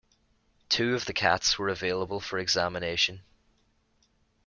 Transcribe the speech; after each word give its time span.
Two 0.67 0.95
of 0.95 1.05
the 1.05 1.13
cats 1.13 1.59
were 1.59 1.69
available 1.69 2.19
for 2.19 2.39
examination. 2.39 3.21